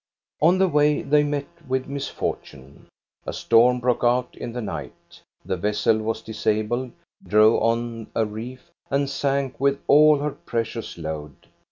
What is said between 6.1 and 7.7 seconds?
disabled, drove